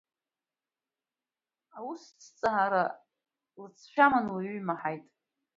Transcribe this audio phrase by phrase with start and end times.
[1.77, 2.83] Аусҭҵаара
[3.59, 5.05] лыҵшәа аманы уаҩы имаҳаит.